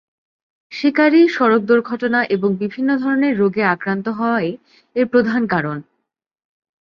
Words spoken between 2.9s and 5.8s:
ধরনের রোগে আক্রান্ত হওয়াই এর প্রধান কারণ।